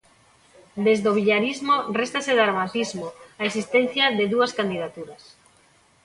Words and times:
Desde 0.85 1.07
o 1.11 1.15
villarismo 1.19 1.75
réstase 1.99 2.31
dramatismo 2.41 3.05
á 3.41 3.43
existencia 3.49 4.05
de 4.17 4.25
dúas 4.33 4.51
candidaturas. 4.59 5.23